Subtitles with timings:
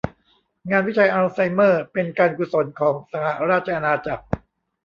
[0.69, 4.23] งานวิจัยอัลไซเมอร์เป็นการกุศลของสหราชอาณาจักร